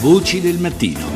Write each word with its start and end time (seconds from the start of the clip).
Voci 0.00 0.40
del 0.40 0.56
mattino. 0.56 1.06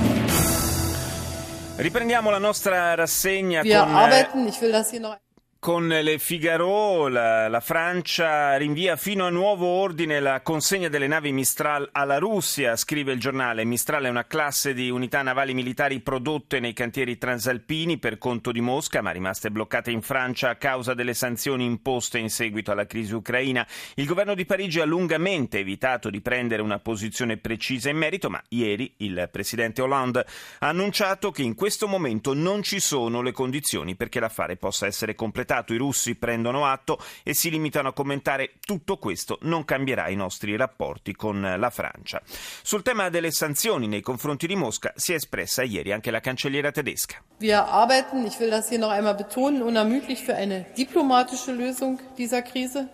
Riprendiamo 1.77 2.29
la 2.29 2.37
nostra 2.37 2.95
rassegna 2.95 3.63
Wir 3.63 3.79
con, 3.79 3.95
arbeiten, 3.95 4.47
ich 4.47 4.61
will 4.61 4.73
das 4.73 4.91
hier 4.91 5.01
noch 5.01 5.17
con 5.65 5.89
le 5.89 6.19
Figaro. 6.19 7.09
La, 7.09 7.49
la 7.49 7.61
Francia 7.61 8.55
rinvia 8.59 8.97
fino 8.97 9.25
a 9.25 9.31
nuovo 9.31 9.67
ordine 9.67 10.21
la 10.21 10.43
consegna 10.43 10.89
delle 10.89 11.07
navi 11.07 11.33
Mistral 11.33 11.89
alla 11.91 12.19
Russia, 12.19 12.77
scrive 12.77 13.15
il 13.15 13.19
giornale. 13.19 13.65
Mistral 13.65 14.05
è 14.05 14.11
una 14.11 14.27
classe 14.27 14.75
di 14.75 14.91
unità 14.91 15.23
navali 15.23 15.55
militari 15.55 16.01
prodotte 16.01 16.61
nei 16.61 16.75
cantieri 16.75 17.17
transalpini 17.17 17.97
per 17.97 18.19
conto 18.19 18.53
di 18.53 18.61
Mosca, 18.61 19.01
ma 19.01 19.11
rimaste 19.11 19.51
bloccate 19.51 19.91
in 19.91 20.03
Francia 20.03 20.51
a 20.51 20.57
causa 20.57 20.93
delle 20.93 21.15
sanzioni 21.15 21.65
imposte 21.65 22.19
in 22.19 22.29
seguito 22.29 22.71
alla 22.71 22.85
crisi 22.85 23.15
ucraina. 23.15 23.67
Il 23.95 24.05
governo 24.05 24.35
di 24.35 24.45
Parigi 24.45 24.81
ha 24.81 24.85
lungamente 24.85 25.61
evitato 25.61 26.11
di 26.11 26.21
prendere 26.21 26.61
una 26.61 26.79
posizione 26.79 27.39
precisa 27.39 27.89
in 27.89 27.97
merito, 27.97 28.29
ma 28.29 28.43
ieri 28.51 28.93
il 28.99 29.31
presidente 29.33 29.81
Hollande 29.81 30.27
ha 30.59 30.69
annunciato 30.69 31.31
che 31.31 31.41
in 31.41 31.55
questo 31.55 31.89
momento 31.89 32.35
non 32.35 32.63
ci 32.63 32.81
sono 32.81 33.23
le 33.23 33.33
condizioni 33.33 33.95
perché 33.95 34.21
l'affare 34.21 34.57
possa 34.57 34.85
essere 34.85 35.15
completato. 35.15 35.53
I 35.63 35.77
russi 35.77 36.17
prendono 36.17 36.67
atto 36.67 36.99
e 37.23 37.35
si 37.35 37.51
limitano 37.51 37.89
a 37.89 37.93
commentare 37.93 38.55
tutto 38.65 38.97
questo 38.99 39.39
non 39.43 39.65
cambierà 39.65 40.09
i 40.09 40.17
nostri 40.17 40.57
rapporti 40.57 41.15
con 41.15 41.55
la 41.57 41.71
Francia. 41.71 42.21
Sul 42.27 42.83
tema 42.83 43.09
delle 43.09 43.31
sanzioni 43.31 43.87
nei 43.87 44.01
confronti 44.01 44.47
di 44.47 44.57
Mosca 44.57 44.93
si 44.97 45.13
è 45.13 45.17
espressa 45.17 45.63
ieri 45.63 45.93
anche 45.93 46.11
la 46.11 46.21
cancelliera 46.21 46.71
tedesca. 46.71 47.23
Wir 47.39 47.65
arbeiten, 47.65 48.27
ich 48.27 48.39
will 48.39 48.51
das 48.51 48.69
hier 48.69 48.79
noch 48.79 48.91
einmal 48.91 49.15
betonen, 49.15 49.63
unermüdlich 49.63 50.25
für 50.25 50.35
eine 50.35 50.67
diplomatische 50.77 51.53
Lösung 51.53 52.01
dieser 52.17 52.43
Krise, 52.43 52.89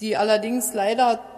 die 0.00 0.16
allerdings 0.16 0.74
leider 0.74 1.33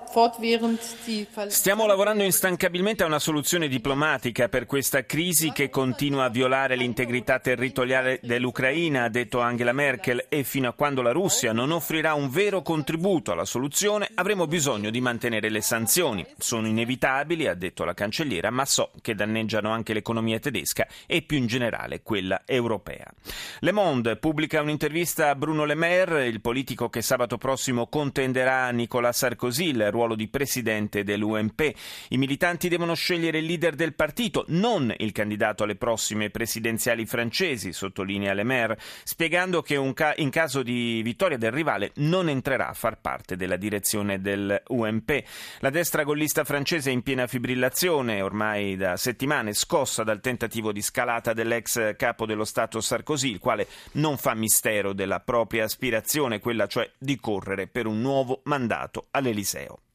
Stiamo 1.49 1.87
lavorando 1.87 2.23
instancabilmente 2.23 3.03
a 3.03 3.07
una 3.07 3.19
soluzione 3.19 3.69
diplomatica 3.69 4.49
per 4.49 4.67
questa 4.67 5.05
crisi 5.05 5.53
che 5.53 5.69
continua 5.69 6.25
a 6.25 6.31
violare 6.31 6.77
l'integrità 6.77 7.39
territoriale 7.39 8.21
dell'Ucraina, 8.23 9.05
ha 9.05 9.09
detto 9.09 9.41
Angela 9.41 9.73
Merkel, 9.73 10.27
e 10.29 10.45
fino 10.45 10.69
a 10.69 10.73
quando 10.73 11.03
la 11.03 11.13
Russia 11.13 11.53
non 11.53 11.71
offrirà 11.71 12.15
un 12.15 12.31
vero 12.31 12.63
contributo 12.63 13.33
alla 13.33 13.45
soluzione 13.45 14.09
avremo 14.15 14.47
bisogno 14.47 14.91
di 14.91 15.01
mantenere 15.01 15.51
le 15.51 15.61
sanzioni. 15.61 16.27
Sono 16.39 16.67
inevitabili, 16.67 17.47
ha 17.47 17.55
detto 17.55 17.85
la 17.85 17.95
cancelliera, 17.95 18.51
ma 18.51 18.65
so 18.65 18.93
che 19.03 19.15
danneggiano 19.15 19.71
anche 19.71 19.93
l'economia 19.93 20.39
tedesca 20.39 20.87
e 21.07 21.23
più 21.23 21.37
in 21.37 21.47
generale 21.47 22.03
quella 22.03 22.43
europea. 22.45 23.13
Le 23.61 23.73
Monde 23.73 24.17
pubblica 24.17 24.63
un'intervista 24.63 25.31
a 25.31 25.35
Bruno 25.35 25.65
Le 25.65 25.75
Maire, 25.75 26.27
il 26.27 26.41
politico 26.41 26.89
che 26.89 27.03
sabato 27.03 27.37
prossimo 27.39 27.87
contenderà 27.89 28.71
Nicolas 28.71 29.17
Sarkozy 29.17 29.73
ruolo 29.97 30.15
di 30.15 30.29
presidente 30.29 31.03
dell'UMP. 31.05 31.73
I 32.09 32.19
militanti 32.19 32.69
devono 32.69 32.95
scegliere 32.95 33.39
il 33.39 33.47
leader 33.47 33.75
del 33.75 33.95
partito, 33.95 34.45
non 34.49 34.95
il 34.99 35.13
candidato 35.13 35.65
alle 35.65 35.77
prossime 35.77 36.29
presidenziali 36.29 37.07
francesi, 37.07 37.73
sottolinea 37.73 38.35
Le 38.35 38.45
Maire, 38.45 38.79
spiegando 39.05 39.63
che 39.63 39.81
ca- 39.95 40.15
in 40.17 40.29
caso 40.31 40.63
di 40.63 41.01
vittoria 41.03 41.39
del 41.39 41.51
rivale 41.51 41.93
non 41.97 42.29
entrerà 42.29 42.69
a 42.69 42.75
far 42.75 43.01
parte 43.01 43.37
della 43.37 43.57
direzione 43.57 44.21
dell'UMP. 44.21 45.25
La 45.61 45.71
destra 45.71 46.05
gollista 46.05 46.45
francese 46.45 46.91
è 46.91 46.93
in 46.93 47.03
piena 47.03 47.27
fibrillazione, 47.27 48.21
ormai 48.21 48.77
da 48.77 48.97
settimane, 48.97 49.55
scossa 49.55 50.05
dal 50.05 50.21
tentativo 50.21 50.73
di 50.73 50.83
scalata 50.83 51.33
dell'ex 51.33 51.97
capo 51.97 52.27
dello 52.27 52.45
Stato 52.45 52.81
Sarkozy, 52.81 53.31
il 53.31 53.39
quale 53.39 53.67
non 53.93 54.19
fa 54.19 54.35
mistero 54.35 54.93
della 54.93 55.21
propria 55.21 55.65
aspirazione, 55.65 56.41
quella 56.41 56.67
cioè 56.67 56.91
di 56.99 57.17
correre 57.17 57.67
per 57.67 57.87
un 57.87 58.01
nuovo 58.01 58.41
mandato 58.45 59.07
all'Eliseo. 59.13 59.86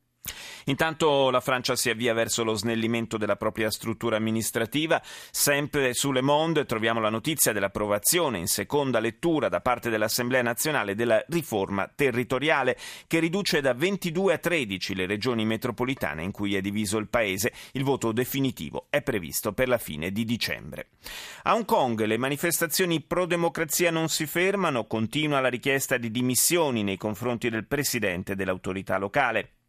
Intanto 0.65 1.29
la 1.29 1.39
Francia 1.39 1.75
si 1.75 1.89
avvia 1.89 2.13
verso 2.13 2.43
lo 2.43 2.53
snellimento 2.53 3.17
della 3.17 3.35
propria 3.35 3.71
struttura 3.71 4.17
amministrativa. 4.17 5.01
Sempre 5.03 5.93
su 5.93 6.11
Le 6.11 6.21
Monde 6.21 6.65
troviamo 6.65 6.99
la 6.99 7.09
notizia 7.09 7.51
dell'approvazione 7.51 8.37
in 8.37 8.47
seconda 8.47 8.99
lettura 8.99 9.49
da 9.49 9.61
parte 9.61 9.89
dell'Assemblea 9.89 10.41
nazionale 10.41 10.95
della 10.95 11.23
riforma 11.27 11.91
territoriale 11.93 12.77
che 13.07 13.19
riduce 13.19 13.61
da 13.61 13.73
22 13.73 14.33
a 14.33 14.37
13 14.37 14.95
le 14.95 15.05
regioni 15.05 15.45
metropolitane 15.45 16.23
in 16.23 16.31
cui 16.31 16.55
è 16.55 16.61
diviso 16.61 16.97
il 16.97 17.07
paese. 17.07 17.53
Il 17.73 17.83
voto 17.83 18.11
definitivo 18.11 18.87
è 18.89 19.01
previsto 19.01 19.53
per 19.53 19.67
la 19.67 19.77
fine 19.77 20.11
di 20.11 20.25
dicembre. 20.25 20.89
A 21.43 21.55
Hong 21.55 21.65
Kong 21.65 22.03
le 22.03 22.17
manifestazioni 22.17 23.01
pro-democrazia 23.01 23.91
non 23.91 24.09
si 24.09 24.25
fermano, 24.25 24.85
continua 24.85 25.39
la 25.39 25.49
richiesta 25.49 25.97
di 25.97 26.11
dimissioni 26.11 26.83
nei 26.83 26.97
confronti 26.97 27.49
del 27.49 27.65
presidente 27.65 28.35
dell'autorità 28.35 28.97
locale. 28.97 29.60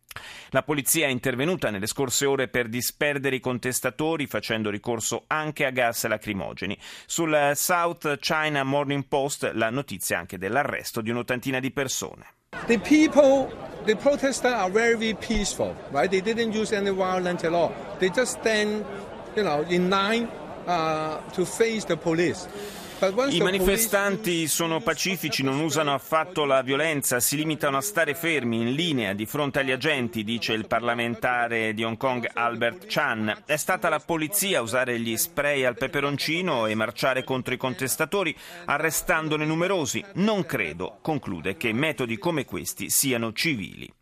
La 0.51 0.63
polizia 0.63 1.07
è 1.07 1.11
intervenuta 1.11 1.71
nelle 1.71 1.87
scorse 1.87 2.27
ore 2.27 2.49
per 2.49 2.69
disperdere 2.69 3.37
i 3.37 3.41
contestatori 3.41 4.27
facendo 4.27 4.71
ricorso 4.71 5.25
anche 5.27 5.65
a 5.65 5.71
gas 5.71 6.07
lacrimogeni. 6.07 6.79
Sul 7.07 7.53
South 7.55 8.19
China 8.19 8.63
Morning 8.63 9.07
Post 9.07 9.51
la 9.55 9.71
notizia 9.71 10.19
anche 10.19 10.39
dell'arresto 10.39 11.01
di 11.01 11.11
un'ottantina 11.11 11.61
di 11.61 11.71
persone. 11.71 12.27
The 12.67 12.79
people, 12.79 13.51
the 13.87 13.97
protesters 13.97 14.53
are 14.53 14.71
very 14.71 15.15
peaceful, 15.15 15.75
right? 15.91 16.11
They 16.11 16.21
didn't 16.21 16.55
use 16.55 16.75
any 16.75 16.91
violence 16.91 17.47
at 17.47 17.55
all. 17.55 17.73
They 17.99 18.11
just 18.11 18.39
stand, 18.41 18.85
you 19.35 19.43
know, 19.43 19.65
in 19.69 19.89
line 19.89 20.29
uh, 20.67 21.21
to 21.33 21.45
face 21.47 21.85
the 21.87 21.97
police. 21.97 22.47
I 23.03 23.41
manifestanti 23.41 24.47
sono 24.47 24.81
pacifici, 24.81 25.43
non 25.43 25.59
usano 25.59 25.93
affatto 25.93 26.45
la 26.45 26.63
violenza, 26.63 27.19
si 27.19 27.35
limitano 27.35 27.77
a 27.77 27.81
stare 27.81 28.15
fermi 28.15 28.61
in 28.61 28.75
linea 28.75 29.13
di 29.13 29.27
fronte 29.27 29.59
agli 29.59 29.73
agenti, 29.73 30.23
dice 30.23 30.53
il 30.53 30.69
parlamentare 30.69 31.75
di 31.75 31.83
Hong 31.83 31.97
Kong 31.97 32.31
Albert 32.33 32.87
Chan. 32.87 33.43
È 33.45 33.57
stata 33.57 33.89
la 33.89 33.99
polizia 33.99 34.61
a 34.61 34.63
usare 34.63 35.01
gli 35.01 35.17
spray 35.17 35.65
al 35.65 35.77
peperoncino 35.77 36.67
e 36.67 36.77
marciare 36.77 37.25
contro 37.25 37.55
i 37.55 37.57
contestatori, 37.57 38.37
arrestandone 38.67 39.45
numerosi. 39.45 40.05
Non 40.15 40.47
credo, 40.47 40.99
conclude, 41.03 41.57
che 41.57 41.73
metodi 41.73 42.19
come 42.19 42.45
questi 42.45 42.89
siano 42.89 43.33
civili. 43.33 43.93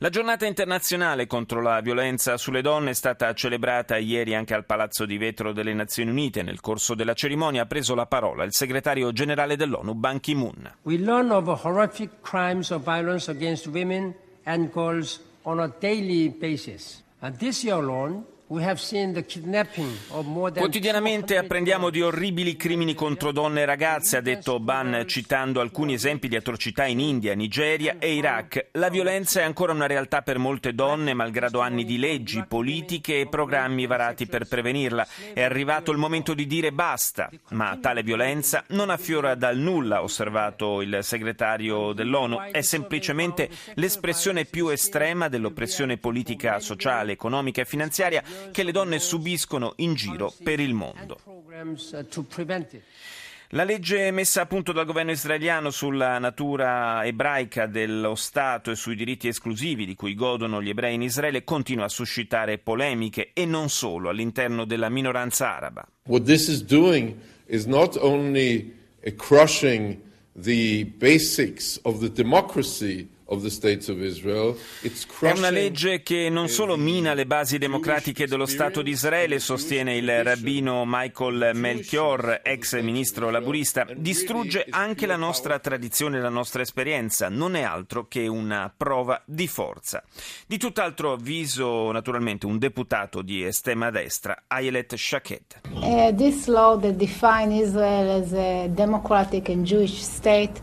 La 0.00 0.10
giornata 0.10 0.46
internazionale 0.46 1.26
contro 1.26 1.60
la 1.60 1.80
violenza 1.80 2.36
sulle 2.36 2.62
donne 2.62 2.90
è 2.90 2.94
stata 2.94 3.34
celebrata 3.34 3.96
ieri 3.96 4.32
anche 4.32 4.54
al 4.54 4.64
Palazzo 4.64 5.04
di 5.04 5.18
Vetro 5.18 5.52
delle 5.52 5.74
Nazioni 5.74 6.10
Unite. 6.10 6.44
Nel 6.44 6.60
corso 6.60 6.94
della 6.94 7.14
cerimonia 7.14 7.62
ha 7.62 7.66
preso 7.66 7.96
la 7.96 8.06
parola 8.06 8.44
il 8.44 8.54
segretario 8.54 9.10
generale 9.10 9.56
dell'ONU 9.56 9.94
Ban 9.94 10.20
Ki-moon. 10.20 10.74
We 10.82 10.98
learn 10.98 11.32
of 11.32 11.48
horrific 11.64 12.20
crimes 12.20 12.70
of 12.70 12.84
violence 12.84 13.28
against 13.28 13.66
women 13.66 14.14
and 14.44 14.70
girls 14.70 15.20
on 15.42 15.58
a 15.58 15.74
daily 15.80 16.28
basis. 16.28 17.02
And 17.18 17.36
this 17.36 17.64
year 17.64 17.78
alone, 17.78 18.22
Quotidianamente 20.60 21.36
apprendiamo 21.36 21.90
di 21.90 22.00
orribili 22.00 22.56
crimini 22.56 22.94
contro 22.94 23.30
donne 23.30 23.60
e 23.60 23.64
ragazze, 23.66 24.16
ha 24.16 24.22
detto 24.22 24.58
Ban 24.58 25.04
citando 25.06 25.60
alcuni 25.60 25.92
esempi 25.92 26.28
di 26.28 26.36
atrocità 26.36 26.86
in 26.86 26.98
India, 26.98 27.34
Nigeria 27.34 27.96
e 27.98 28.14
Iraq. 28.14 28.68
La 28.72 28.88
violenza 28.88 29.40
è 29.40 29.42
ancora 29.42 29.72
una 29.72 29.86
realtà 29.86 30.22
per 30.22 30.38
molte 30.38 30.72
donne, 30.72 31.12
malgrado 31.12 31.60
anni 31.60 31.84
di 31.84 31.98
leggi, 31.98 32.42
politiche 32.48 33.20
e 33.20 33.28
programmi 33.28 33.84
varati 33.84 34.26
per 34.26 34.48
prevenirla. 34.48 35.06
È 35.34 35.42
arrivato 35.42 35.92
il 35.92 35.98
momento 35.98 36.32
di 36.32 36.46
dire 36.46 36.72
basta, 36.72 37.28
ma 37.50 37.76
tale 37.78 38.02
violenza 38.02 38.64
non 38.68 38.88
affiora 38.88 39.34
dal 39.34 39.58
nulla, 39.58 39.96
ha 39.96 40.02
osservato 40.02 40.80
il 40.80 41.00
segretario 41.02 41.92
dell'ONU, 41.92 42.50
è 42.50 42.62
semplicemente 42.62 43.50
l'espressione 43.74 44.46
più 44.46 44.68
estrema 44.68 45.28
dell'oppressione 45.28 45.98
politica, 45.98 46.60
sociale, 46.60 47.12
economica 47.12 47.60
e 47.60 47.66
finanziaria 47.66 48.22
che 48.52 48.62
le 48.62 48.72
donne 48.72 48.98
subiscono 48.98 49.72
in 49.76 49.94
giro 49.94 50.32
per 50.42 50.60
il 50.60 50.74
mondo. 50.74 51.18
La 53.52 53.64
legge 53.64 54.10
messa 54.10 54.42
a 54.42 54.46
punto 54.46 54.72
dal 54.72 54.84
governo 54.84 55.10
israeliano 55.10 55.70
sulla 55.70 56.18
natura 56.18 57.06
ebraica 57.06 57.66
dello 57.66 58.14
Stato 58.14 58.70
e 58.70 58.76
sui 58.76 58.94
diritti 58.94 59.26
esclusivi 59.26 59.86
di 59.86 59.94
cui 59.94 60.14
godono 60.14 60.60
gli 60.60 60.68
ebrei 60.68 60.96
in 60.96 61.02
Israele 61.02 61.44
continua 61.44 61.86
a 61.86 61.88
suscitare 61.88 62.58
polemiche 62.58 63.30
e 63.32 63.46
non 63.46 63.70
solo 63.70 64.10
all'interno 64.10 64.66
della 64.66 64.90
minoranza 64.90 65.56
araba. 65.56 65.88
What 66.08 66.24
this 66.24 66.48
is 66.48 66.62
doing 66.62 67.16
is 67.46 67.64
not 67.64 67.96
only 67.96 68.74
crushing 69.16 69.98
the 70.34 70.84
basics 70.98 71.80
of 71.84 72.00
the 72.00 72.12
democracy 72.12 73.08
è 75.20 75.30
una 75.32 75.50
legge 75.50 76.02
che 76.02 76.30
non 76.30 76.48
solo 76.48 76.78
mina 76.78 77.12
le 77.12 77.26
basi 77.26 77.58
democratiche 77.58 78.26
dello 78.26 78.46
Stato 78.46 78.80
di 78.80 78.90
Israele, 78.90 79.38
sostiene 79.38 79.96
il 79.96 80.24
rabbino 80.24 80.84
Michael 80.86 81.50
Melchior, 81.54 82.40
ex 82.42 82.80
ministro 82.80 83.28
laburista, 83.28 83.86
distrugge 83.94 84.64
anche 84.70 85.04
la 85.04 85.16
nostra 85.16 85.58
tradizione 85.58 86.16
e 86.16 86.20
la 86.20 86.30
nostra 86.30 86.62
esperienza. 86.62 87.28
Non 87.28 87.54
è 87.54 87.60
altro 87.60 88.06
che 88.08 88.26
una 88.26 88.72
prova 88.74 89.20
di 89.26 89.46
forza. 89.46 90.02
Di 90.46 90.56
tutt'altro 90.56 91.12
avviso, 91.12 91.92
naturalmente, 91.92 92.46
un 92.46 92.56
deputato 92.56 93.20
di 93.20 93.44
estrema 93.44 93.90
destra, 93.90 94.44
Ayelet 94.46 94.94
Shaked. 94.94 95.60
Uh, 95.74 96.14
this 96.14 96.46
law 96.46 96.80
that 96.80 96.94
defines 96.94 97.66
Israel 97.68 98.22
as 98.22 98.32
a 98.32 98.68
democratic 98.68 99.50
and 99.50 99.66
Jewish 99.66 100.00
state 100.00 100.58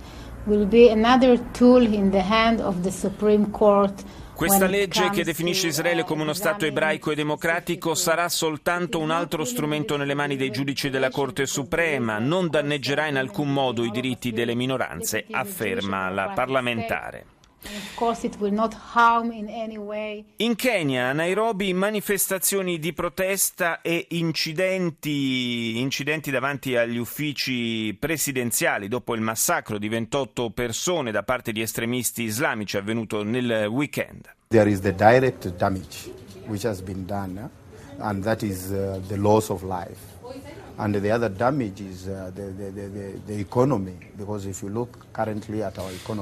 will 0.45 0.65
be 0.65 0.89
another 0.89 1.39
tool 1.51 1.81
in 1.83 2.11
the 2.11 2.21
hand 2.21 2.59
of 2.59 2.81
the 2.81 2.91
Supreme 2.91 3.49
Court 3.51 4.03
Questa 4.35 4.67
legge 4.67 5.09
che 5.11 5.23
definisce 5.23 5.67
Israele 5.67 6.03
come 6.03 6.23
uno 6.23 6.33
Stato 6.33 6.65
ebraico 6.65 7.09
e 7.09 7.15
democratico 7.15 7.95
sarà 7.95 8.27
soltanto 8.27 8.99
un 8.99 9.09
altro 9.09 9.45
strumento 9.45 9.95
nelle 9.95 10.13
mani 10.13 10.35
dei 10.35 10.51
giudici 10.51 10.89
della 10.89 11.09
Corte 11.09 11.45
Suprema, 11.45 12.19
non 12.19 12.49
danneggerà 12.49 13.07
in 13.07 13.15
alcun 13.15 13.53
modo 13.53 13.85
i 13.85 13.91
diritti 13.91 14.33
delle 14.33 14.53
minoranze, 14.53 15.25
afferma 15.31 16.09
la 16.09 16.33
parlamentare. 16.35 17.34
In 20.37 20.55
Kenya, 20.55 21.07
a 21.07 21.13
Nairobi, 21.13 21.73
manifestazioni 21.73 22.79
di 22.79 22.93
protesta 22.93 23.81
e 23.81 24.07
incidenti, 24.09 25.79
incidenti 25.79 26.31
davanti 26.31 26.75
agli 26.75 26.97
uffici 26.97 27.95
presidenziali 27.99 28.87
dopo 28.87 29.15
il 29.15 29.21
massacro 29.21 29.77
di 29.77 29.87
28 29.87 30.51
persone 30.51 31.11
da 31.11 31.23
parte 31.23 31.51
di 31.51 31.61
estremisti 31.61 32.23
islamici 32.23 32.77
avvenuto 32.77 33.23
nel 33.23 33.67
weekend. 33.69 34.29
There 34.49 34.69
is 34.69 34.81
the 34.81 34.93
direct 34.93 35.49
damage 35.55 36.11
which 36.47 36.65
has 36.65 36.81
been 36.81 37.05
done, 37.05 37.49
and 37.99 38.23
that 38.23 38.41
is 38.41 38.71
uh, 38.71 38.99
the 39.07 39.17
loss 39.17 39.49
of 39.49 39.63
life. 39.63 40.13
And 40.77 40.93
the 40.93 41.11
other 41.11 41.29
damage 41.29 41.79
is 41.79 42.07
uh, 42.07 42.31
the, 42.33 42.51
the, 42.51 42.69
the, 42.71 43.19
the, 43.25 43.39
economy, 43.39 43.97
because 44.17 44.45
if 44.45 44.61
you 44.61 44.69
look 44.69 45.04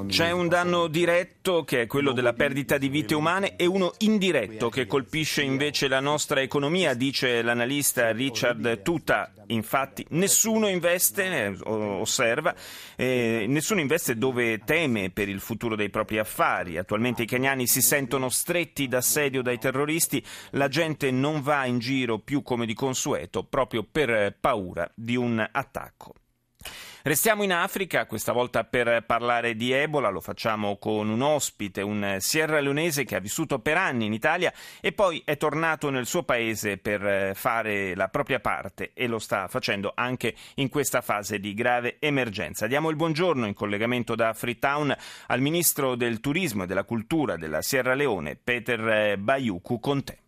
C'è 0.07 0.30
un 0.30 0.48
danno 0.48 0.86
diretto 0.86 1.63
che 1.63 1.81
è 1.81 1.88
quello 1.88 2.12
della 2.12 2.34
perdita 2.34 2.78
di 2.78 2.90
vite 2.90 3.16
umane 3.16 3.56
e 3.56 3.66
uno 3.66 3.94
indiretto 4.00 4.69
che 4.69 4.86
colpisce 4.86 5.42
invece 5.42 5.88
la 5.88 6.00
nostra 6.00 6.42
economia, 6.42 6.94
dice 6.94 7.42
l'analista 7.42 8.12
Richard 8.12 8.84
Tuta. 8.84 9.31
Infatti 9.48 10.06
nessuno 10.10 10.68
investe, 10.68 11.57
osserva, 11.63 12.54
eh, 12.95 13.45
nessuno 13.48 13.80
investe 13.80 14.16
dove 14.16 14.60
teme 14.60 15.10
per 15.10 15.28
il 15.28 15.40
futuro 15.40 15.75
dei 15.75 15.90
propri 15.90 16.19
affari. 16.19 16.78
Attualmente 16.78 17.24
i 17.24 17.25
kenyani 17.25 17.66
si 17.66 17.81
sentono 17.81 18.30
stretti 18.30 18.88
d'assedio 18.88 19.42
dai 19.42 19.57
terroristi, 19.57 20.24
la 20.51 20.68
gente 20.68 21.10
non 21.10 21.42
va 21.42 21.66
in 21.66 21.80
giro 21.80 22.19
più 22.19 22.44
come 22.44 22.68
di 22.68 22.75
consueto 22.75 23.44
proprio 23.44 23.84
per 23.84 24.38
paura 24.40 24.88
di 24.94 25.16
un 25.16 25.44
attacco. 25.51 26.13
Restiamo 27.06 27.44
in 27.44 27.52
Africa, 27.52 28.06
questa 28.06 28.32
volta 28.32 28.64
per 28.64 29.04
parlare 29.06 29.58
di 29.58 29.74
Ebola, 29.74 30.08
lo 30.08 30.22
facciamo 30.22 30.78
con 30.78 31.10
un 31.10 31.22
ospite, 31.22 31.82
un 31.82 32.16
sierraleonese 32.18 33.04
che 33.04 33.18
ha 33.18 33.20
vissuto 33.20 33.60
per 33.60 33.76
anni 33.76 34.06
in 34.06 34.14
Italia 34.14 34.54
e 34.80 34.94
poi 34.94 35.22
è 35.26 35.36
tornato 35.36 35.90
nel 35.90 36.06
suo 36.06 36.24
paese 36.24 36.78
per 36.78 37.36
fare 37.36 37.94
la 37.94 38.08
propria 38.08 38.40
parte 38.40 38.92
e 38.94 39.08
lo 39.08 39.20
sta 39.20 39.50
facendo 39.50 39.92
anche 39.94 40.34
in 40.56 40.70
questa 40.70 41.02
fase 41.02 41.42
di 41.42 41.54
grave 41.54 41.98
emergenza. 42.00 42.68
Diamo 42.68 42.90
il 42.90 42.96
buongiorno 42.96 43.48
in 43.48 43.54
collegamento 43.54 44.16
da 44.16 44.32
Freetown 44.32 44.96
al 45.28 45.42
ministro 45.42 45.96
del 45.96 46.22
Turismo 46.22 46.64
e 46.64 46.68
della 46.68 46.86
Cultura 46.86 47.36
della 47.36 47.62
Sierra 47.62 47.96
Leone, 47.96 48.38
Peter 48.42 49.18
Bayuku 49.18 49.78
Conte. 49.82 50.23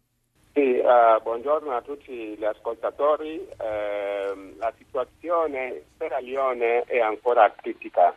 Sì, 0.56 0.82
uh, 0.82 1.22
buongiorno 1.22 1.76
a 1.76 1.82
tutti 1.82 2.14
gli 2.14 2.46
ascoltatori. 2.46 3.46
Uh, 3.58 4.56
la 4.58 4.72
situazione 4.78 5.84
Sierra 5.98 6.20
Leone 6.20 6.84
è 6.84 6.98
ancora 7.02 7.54
critica. 7.54 8.16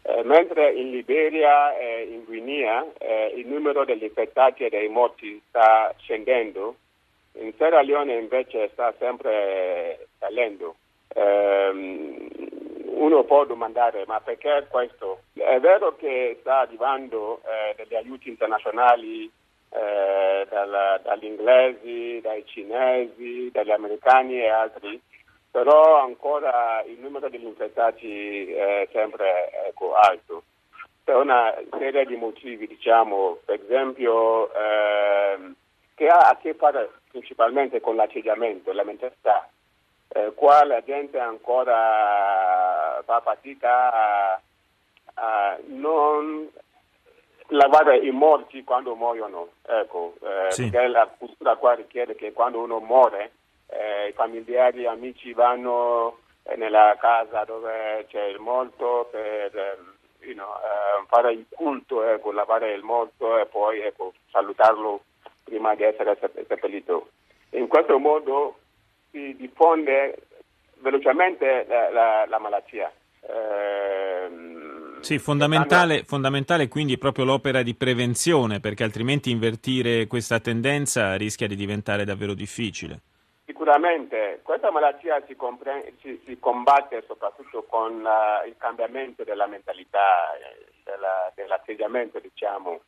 Uh, 0.00 0.22
mentre 0.24 0.72
in 0.72 0.88
Liberia 0.88 1.76
e 1.76 2.04
in 2.04 2.24
Guinea 2.24 2.86
eh, 2.96 3.34
il 3.36 3.46
numero 3.46 3.84
degli 3.84 4.04
infettati 4.04 4.64
e 4.64 4.70
dei 4.70 4.88
morti 4.88 5.42
sta 5.46 5.94
scendendo, 5.98 6.74
in 7.32 7.52
Sierra 7.58 7.82
Leone 7.82 8.14
invece 8.14 8.70
sta 8.72 8.94
sempre 8.98 10.06
salendo. 10.18 10.76
Ehm, 11.08 12.28
uno 12.94 13.24
può 13.24 13.44
domandare 13.44 14.04
ma 14.06 14.18
perché 14.20 14.66
questo? 14.70 15.24
È 15.34 15.60
vero 15.60 15.94
che 15.96 16.38
sta 16.40 16.60
arrivando 16.60 17.42
eh, 17.44 17.74
degli 17.76 17.94
aiuti 17.94 18.30
internazionali 18.30 19.30
eh, 19.70 20.46
dalla, 20.48 21.00
dagli 21.02 21.24
inglesi, 21.24 22.20
dai 22.20 22.44
cinesi, 22.46 23.50
dagli 23.52 23.70
americani 23.70 24.40
e 24.40 24.48
altri, 24.48 25.00
però 25.50 26.00
ancora 26.02 26.82
il 26.86 26.98
numero 26.98 27.28
degli 27.28 27.44
infettati 27.44 28.52
è 28.52 28.88
sempre 28.92 29.50
ecco, 29.66 29.94
alto. 29.94 30.42
Per 31.04 31.16
una 31.16 31.54
serie 31.78 32.04
di 32.04 32.16
motivi, 32.16 32.66
diciamo, 32.66 33.38
per 33.44 33.60
esempio, 33.62 34.52
eh, 34.52 35.52
che 35.94 36.06
ha 36.06 36.28
a 36.28 36.36
che 36.36 36.54
fare 36.54 36.90
principalmente 37.10 37.80
con 37.80 37.96
l'atteggiamento, 37.96 38.72
la 38.72 38.84
mentalità. 38.84 39.48
Eh, 40.10 40.32
qua 40.34 40.64
la 40.64 40.82
gente 40.82 41.18
ancora 41.18 43.02
fa 43.04 43.20
fatica 43.20 43.92
a, 43.92 44.40
a 45.14 45.58
non 45.66 46.47
lavare 47.48 47.98
i 47.98 48.10
morti 48.10 48.64
quando 48.64 48.94
muoiono, 48.94 49.48
ecco, 49.66 50.14
eh, 50.22 50.50
sì. 50.50 50.70
perché 50.70 50.88
la 50.88 51.08
cultura 51.16 51.56
qua 51.56 51.74
richiede 51.74 52.14
che 52.14 52.32
quando 52.32 52.60
uno 52.60 52.78
muore 52.78 53.32
eh, 53.68 54.08
i 54.08 54.12
familiari, 54.12 54.80
gli 54.80 54.86
amici 54.86 55.32
vanno 55.32 56.18
eh, 56.44 56.56
nella 56.56 56.96
casa 56.98 57.44
dove 57.44 58.06
c'è 58.08 58.24
il 58.24 58.38
morto 58.38 59.08
per 59.10 59.56
eh, 59.56 59.78
you 60.20 60.34
know, 60.34 60.48
eh, 60.56 61.04
fare 61.06 61.32
il 61.32 61.46
culto, 61.50 62.02
ecco, 62.04 62.32
lavare 62.32 62.72
il 62.72 62.82
morto 62.82 63.38
e 63.38 63.46
poi 63.46 63.80
ecco, 63.80 64.12
salutarlo 64.30 65.02
prima 65.44 65.74
di 65.74 65.84
essere 65.84 66.16
seppellito. 66.20 67.10
In 67.50 67.66
questo 67.66 67.98
modo 67.98 68.58
si 69.10 69.34
diffonde 69.36 70.18
velocemente 70.80 71.64
la, 71.66 71.90
la, 71.90 72.26
la 72.26 72.38
malattia. 72.38 72.92
Eh, 73.20 73.87
sì, 75.00 75.18
fondamentale, 75.18 76.04
fondamentale 76.04 76.68
quindi 76.68 76.98
proprio 76.98 77.24
l'opera 77.24 77.62
di 77.62 77.74
prevenzione, 77.74 78.60
perché 78.60 78.84
altrimenti 78.84 79.30
invertire 79.30 80.06
questa 80.06 80.40
tendenza 80.40 81.16
rischia 81.16 81.46
di 81.46 81.56
diventare 81.56 82.04
davvero 82.04 82.34
difficile. 82.34 83.00
Sicuramente, 83.44 84.40
questa 84.42 84.70
malattia 84.70 85.22
si, 85.26 85.34
compre- 85.34 85.94
si, 86.00 86.20
si 86.24 86.38
combatte 86.38 87.02
soprattutto 87.06 87.64
con 87.64 88.04
uh, 88.04 88.46
il 88.46 88.54
cambiamento 88.58 89.24
della 89.24 89.46
mentalità, 89.46 90.34
eh, 90.34 90.66
della, 90.84 91.32
dell'atteggiamento, 91.34 92.18
diciamo. 92.18 92.80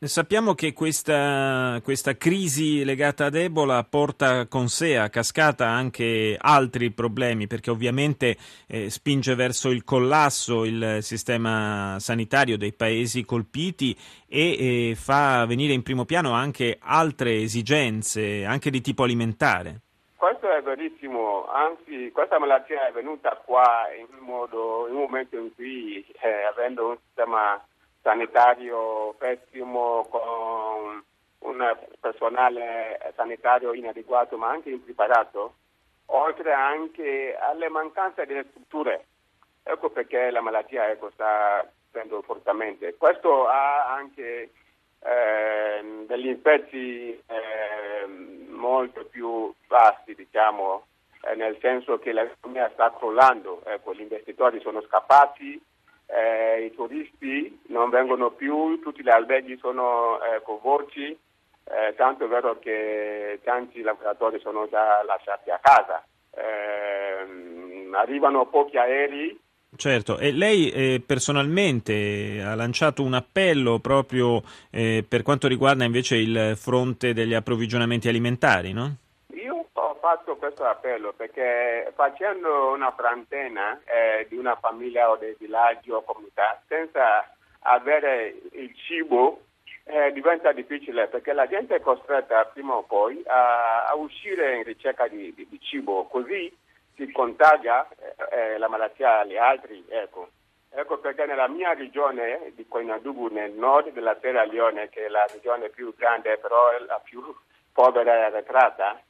Sappiamo 0.00 0.54
che 0.54 0.74
questa, 0.74 1.80
questa, 1.82 2.16
crisi 2.16 2.84
legata 2.84 3.24
ad 3.24 3.34
Ebola 3.34 3.82
porta 3.82 4.46
con 4.46 4.68
sé 4.68 4.96
a 4.96 5.08
cascata 5.08 5.66
anche 5.66 6.36
altri 6.40 6.92
problemi, 6.92 7.48
perché 7.48 7.72
ovviamente 7.72 8.36
eh, 8.68 8.90
spinge 8.90 9.34
verso 9.34 9.70
il 9.70 9.82
collasso 9.82 10.64
il 10.64 10.98
sistema 11.00 11.96
sanitario 11.98 12.56
dei 12.56 12.72
paesi 12.72 13.24
colpiti 13.24 13.92
e 14.28 14.90
eh, 14.90 14.94
fa 14.94 15.44
venire 15.46 15.72
in 15.72 15.82
primo 15.82 16.04
piano 16.04 16.30
anche 16.30 16.78
altre 16.80 17.38
esigenze, 17.38 18.44
anche 18.44 18.70
di 18.70 18.80
tipo 18.80 19.02
alimentare. 19.02 19.80
Questo 20.14 20.48
è 20.48 20.62
verissimo, 20.62 21.48
anzi 21.48 22.12
questa 22.12 22.38
malattia 22.38 22.86
è 22.86 22.92
venuta 22.92 23.30
qua 23.44 23.88
in 23.98 24.06
modo, 24.20 24.86
in 24.88 24.94
un 24.94 25.00
momento 25.00 25.36
in 25.36 25.52
cui, 25.56 26.06
eh, 26.22 26.44
avendo 26.44 26.90
un 26.90 26.96
sistema 27.04 27.60
sanitario 28.02 29.14
pessimo 29.18 30.06
con 30.08 31.02
un 31.40 31.76
personale 32.00 33.12
sanitario 33.14 33.72
inadeguato 33.72 34.36
ma 34.36 34.48
anche 34.48 34.70
impreparato, 34.70 35.54
oltre 36.06 36.52
anche 36.52 37.36
alle 37.38 37.68
mancanze 37.68 38.26
delle 38.26 38.46
strutture. 38.50 39.06
Ecco 39.62 39.90
perché 39.90 40.30
la 40.30 40.40
malattia 40.40 40.88
ecco, 40.88 41.10
sta 41.10 41.66
crescendo 41.90 42.22
fortemente. 42.22 42.94
Questo 42.96 43.46
ha 43.46 43.92
anche 43.94 44.50
eh, 45.00 46.04
degli 46.06 46.28
effetti 46.28 47.10
eh, 47.10 48.06
molto 48.48 49.04
più 49.04 49.52
vasti, 49.66 50.14
diciamo, 50.14 50.86
eh, 51.22 51.34
nel 51.34 51.58
senso 51.60 51.98
che 51.98 52.12
l'economia 52.12 52.70
sta 52.72 52.92
crollando, 52.92 53.62
ecco, 53.64 53.94
gli 53.94 54.00
investitori 54.00 54.60
sono 54.60 54.80
scappati, 54.82 55.60
eh, 56.08 56.64
i 56.64 56.74
turisti 56.74 57.60
non 57.68 57.90
vengono 57.90 58.30
più, 58.30 58.80
tutti 58.80 59.02
gli 59.02 59.10
alberghi 59.10 59.58
sono 59.58 60.18
eh, 60.22 60.42
coinvolti, 60.42 61.06
eh, 61.64 61.94
tanto 61.96 62.24
è 62.24 62.28
vero 62.28 62.58
che 62.58 63.40
tanti 63.44 63.82
lavoratori 63.82 64.40
sono 64.40 64.66
già 64.68 65.02
lasciati 65.04 65.50
a 65.50 65.60
casa. 65.62 66.02
Eh, 66.30 67.90
arrivano 67.94 68.46
pochi 68.46 68.78
aerei. 68.78 69.38
Certo, 69.76 70.16
e 70.18 70.32
lei 70.32 70.70
eh, 70.70 71.02
personalmente 71.04 72.40
ha 72.42 72.54
lanciato 72.54 73.02
un 73.02 73.12
appello 73.12 73.80
proprio 73.80 74.42
eh, 74.70 75.04
per 75.06 75.22
quanto 75.22 75.46
riguarda 75.46 75.84
invece 75.84 76.16
il 76.16 76.54
fronte 76.56 77.12
degli 77.12 77.34
approvvigionamenti 77.34 78.08
alimentari, 78.08 78.72
no? 78.72 78.96
Fatto 80.00 80.36
questo 80.36 80.64
appello 80.64 81.12
perché 81.12 81.92
facendo 81.94 82.72
una 82.72 82.92
quarantena 82.92 83.80
eh, 83.84 84.26
di 84.28 84.36
una 84.36 84.56
famiglia 84.56 85.10
o 85.10 85.16
del 85.16 85.36
villaggio 85.38 85.96
o 85.96 86.02
comunità 86.02 86.60
senza 86.66 87.30
avere 87.60 88.34
il 88.52 88.74
cibo 88.76 89.42
eh, 89.88 90.12
diventa 90.12 90.52
difficile 90.52 91.08
perché 91.08 91.32
la 91.32 91.46
gente 91.46 91.76
è 91.76 91.80
costretta 91.80 92.44
prima 92.44 92.74
o 92.74 92.82
poi 92.82 93.22
a, 93.26 93.86
a 93.86 93.94
uscire 93.94 94.56
in 94.56 94.64
ricerca 94.64 95.08
di, 95.08 95.32
di, 95.34 95.46
di, 95.48 95.58
cibo, 95.60 96.04
così 96.04 96.54
si 96.94 97.10
contagia 97.10 97.88
eh, 97.98 98.54
eh 98.54 98.58
la 98.58 98.68
malattia 98.68 99.20
agli 99.20 99.36
altri. 99.36 99.82
Ecco. 99.88 100.28
ecco 100.70 100.98
perché 100.98 101.24
nella 101.24 101.48
mia 101.48 101.72
regione 101.72 102.52
di 102.54 102.66
Koinadugu, 102.68 103.28
nel 103.28 103.52
nord 103.52 103.92
della 103.92 104.16
Sierra 104.20 104.44
Leone, 104.44 104.90
che 104.90 105.06
è 105.06 105.08
la 105.08 105.26
regione 105.26 105.70
più 105.70 105.94
grande, 105.96 106.36
però 106.36 106.68
la 106.86 107.00
più 107.02 107.22
povera 107.72 108.14
e 108.14 108.22
arretrata, 108.24 109.00